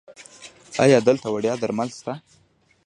[0.83, 2.13] ایا دلته وړیا درمل شته؟